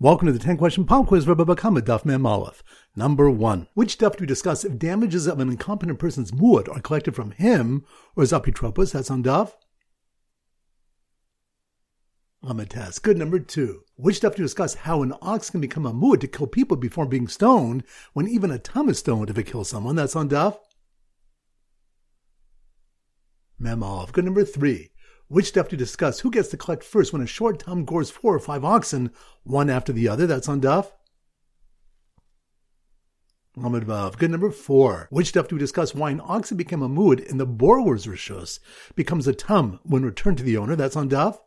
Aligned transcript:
Welcome 0.00 0.26
to 0.26 0.32
the 0.32 0.38
10 0.38 0.58
question 0.58 0.84
pop 0.84 1.08
quiz 1.08 1.24
for 1.24 1.34
Baba 1.34 1.56
Kama 1.56 1.80
Daf 1.80 2.04
Mem 2.04 2.24
Aleph. 2.24 2.62
Number 2.94 3.28
one. 3.28 3.66
Which 3.74 3.94
stuff 3.94 4.16
do 4.16 4.22
we 4.22 4.26
discuss 4.28 4.64
if 4.64 4.78
damages 4.78 5.26
of 5.26 5.40
an 5.40 5.48
incompetent 5.48 5.98
person's 5.98 6.30
muad 6.30 6.68
are 6.68 6.80
collected 6.80 7.16
from 7.16 7.32
him 7.32 7.84
or 8.14 8.22
his 8.22 8.30
apitropos? 8.30 8.92
That's 8.92 9.10
on 9.10 9.24
Daf. 9.24 9.54
Amatas. 12.44 13.02
Good. 13.02 13.18
Number 13.18 13.40
two. 13.40 13.82
Which 13.96 14.18
stuff 14.18 14.36
do 14.36 14.42
we 14.42 14.44
discuss 14.44 14.74
how 14.74 15.02
an 15.02 15.14
ox 15.20 15.50
can 15.50 15.60
become 15.60 15.84
a 15.84 15.92
muad 15.92 16.20
to 16.20 16.28
kill 16.28 16.46
people 16.46 16.76
before 16.76 17.06
being 17.06 17.26
stoned 17.26 17.82
when 18.12 18.28
even 18.28 18.52
a 18.52 18.58
tum 18.60 18.88
is 18.88 19.00
stoned 19.00 19.30
if 19.30 19.36
it 19.36 19.48
kills 19.48 19.68
someone? 19.68 19.96
That's 19.96 20.14
on 20.14 20.28
Daf. 20.28 20.58
Mem. 23.58 23.82
Good. 24.12 24.26
Number 24.26 24.44
three. 24.44 24.92
Which 25.28 25.48
stuff 25.48 25.68
to 25.68 25.76
discuss? 25.76 26.20
Who 26.20 26.30
gets 26.30 26.48
to 26.48 26.56
collect 26.56 26.82
first 26.82 27.12
when 27.12 27.22
a 27.22 27.26
short 27.26 27.60
tum 27.60 27.84
gores 27.84 28.10
four 28.10 28.34
or 28.34 28.40
five 28.40 28.64
oxen, 28.64 29.10
one 29.44 29.68
after 29.68 29.92
the 29.92 30.08
other? 30.08 30.26
That's 30.26 30.48
on 30.48 30.60
Daf. 30.60 30.90
Vav. 33.56 34.16
Good 34.18 34.30
number 34.30 34.50
four. 34.50 35.08
Which 35.10 35.28
stuff 35.28 35.48
do 35.48 35.56
we 35.56 35.60
discuss? 35.60 35.94
Why 35.94 36.10
an 36.10 36.22
oxen 36.24 36.56
became 36.56 36.80
a 36.80 36.88
muad 36.88 37.20
in 37.20 37.38
the 37.38 37.46
borrower's 37.46 38.06
rishos 38.06 38.60
becomes 38.94 39.26
a 39.26 39.34
tum 39.34 39.80
when 39.82 40.04
returned 40.04 40.38
to 40.38 40.44
the 40.44 40.56
owner? 40.56 40.76
That's 40.76 40.96
on 40.96 41.10
Daf. 41.10 41.38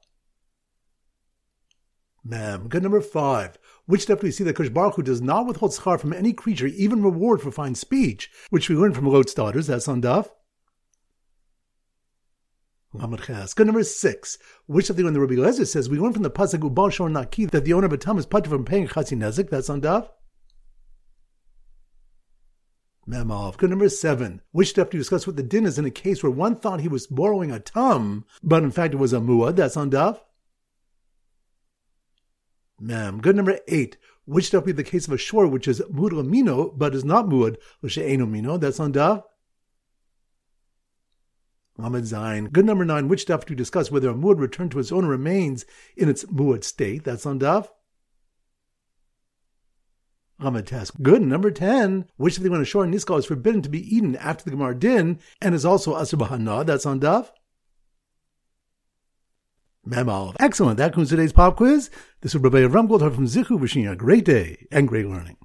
Mem. 2.23 2.67
Good 2.67 2.83
number 2.83 3.01
five. 3.01 3.57
Which 3.87 4.03
stuff 4.03 4.19
do 4.19 4.27
we 4.27 4.31
see 4.31 4.43
that 4.43 4.55
Kosh 4.55 4.69
Hu 4.69 5.01
does 5.01 5.21
not 5.21 5.47
withhold 5.47 5.71
schar 5.71 5.99
from 5.99 6.13
any 6.13 6.33
creature, 6.33 6.67
even 6.67 7.01
reward 7.01 7.41
for 7.41 7.51
fine 7.51 7.73
speech, 7.73 8.29
which 8.51 8.69
we 8.69 8.75
learn 8.75 8.93
from 8.93 9.05
Lot's 9.07 9.33
daughters? 9.33 9.67
That's 9.67 9.87
on 9.87 10.03
Daf. 10.03 10.29
Good 12.93 13.67
number 13.67 13.83
six. 13.83 14.37
Which 14.65 14.89
the 14.89 15.03
when 15.03 15.13
the 15.13 15.21
Rabbi 15.21 15.35
Lezer 15.35 15.65
says 15.65 15.89
we 15.89 15.97
learn 15.97 16.11
from 16.11 16.23
the 16.23 16.31
pasuk 16.31 16.59
Ubal 16.59 16.91
Shor 16.91 17.09
Naki 17.09 17.45
that 17.45 17.63
the 17.63 17.73
owner 17.73 17.85
of 17.85 17.93
a 17.93 17.97
tam 17.97 18.17
is 18.17 18.25
put 18.25 18.47
from 18.47 18.65
paying 18.65 18.87
Chatzi 18.87 19.17
Nezik. 19.17 19.49
That's 19.49 19.69
on 19.69 19.81
Daf. 19.81 20.09
Memov. 23.07 23.57
Good 23.57 23.69
number 23.69 23.87
seven. 23.87 24.41
Which 24.51 24.69
step 24.71 24.91
do 24.91 24.97
you 24.97 25.01
discuss 25.01 25.25
what 25.25 25.37
the 25.37 25.43
din 25.43 25.65
is 25.65 25.79
in 25.79 25.85
a 25.85 25.91
case 25.91 26.21
where 26.21 26.31
one 26.31 26.57
thought 26.57 26.81
he 26.81 26.89
was 26.89 27.07
borrowing 27.07 27.49
a 27.51 27.59
tum, 27.59 28.25
but 28.43 28.61
in 28.61 28.71
fact 28.71 28.93
it 28.93 28.97
was 28.97 29.13
a 29.13 29.19
muad? 29.19 29.55
That's 29.55 29.77
on 29.77 29.89
Daf. 29.89 30.19
Mem. 32.79 33.21
Good 33.21 33.37
number 33.37 33.59
eight. 33.69 33.97
Which 34.25 34.47
step 34.47 34.65
be 34.65 34.71
the 34.73 34.83
case 34.83 35.07
of 35.07 35.13
a 35.13 35.17
shor 35.17 35.47
which 35.47 35.67
is 35.67 35.81
muad 35.91 36.25
mino 36.27 36.69
but 36.71 36.93
is 36.93 37.05
not 37.05 37.25
muad, 37.27 37.55
is 37.83 37.97
mino? 37.97 38.57
That's 38.57 38.81
on 38.81 38.91
Daf. 38.91 39.23
Lamed 41.81 42.05
Zayin. 42.05 42.51
Good 42.51 42.65
number 42.65 42.85
nine, 42.85 43.07
which 43.07 43.25
daf 43.25 43.45
to 43.45 43.55
discuss 43.55 43.91
whether 43.91 44.09
a 44.09 44.13
muad 44.13 44.39
returned 44.39 44.71
to 44.71 44.79
its 44.79 44.91
owner 44.91 45.07
remains 45.07 45.65
in 45.97 46.09
its 46.09 46.23
muad 46.25 46.63
state. 46.63 47.03
That's 47.03 47.25
on 47.25 47.39
daf. 47.39 47.69
Lamed 50.39 50.67
Task. 50.67 50.95
Good. 51.01 51.21
Number 51.21 51.51
10, 51.51 52.05
which 52.17 52.37
of 52.37 52.43
the 52.43 52.49
when 52.49 52.61
a 52.61 52.65
shor 52.65 52.85
niskal 52.85 53.19
is 53.19 53.25
forbidden 53.25 53.61
to 53.61 53.69
be 53.69 53.95
eaten 53.95 54.15
after 54.15 54.43
the 54.43 54.55
Gemar 54.55 54.77
Din 54.77 55.19
and 55.41 55.53
is 55.53 55.65
also 55.65 55.95
Assur 55.95 56.17
B'hana'ah. 56.17 56.65
That's 56.65 56.85
on 56.85 56.99
daf. 56.99 57.29
Memal. 59.87 60.35
Excellent. 60.39 60.77
That 60.77 60.93
concludes 60.93 61.09
today's 61.09 61.33
pop 61.33 61.57
quiz. 61.57 61.89
This 62.21 62.35
is 62.35 62.41
Rabbi 62.41 62.59
Avram 62.59 62.87
from 63.15 63.25
Zichu 63.25 63.59
wishing 63.59 63.83
you 63.83 63.91
a 63.91 63.95
great 63.95 64.25
day 64.25 64.67
and 64.71 64.87
great 64.87 65.07
learning. 65.07 65.37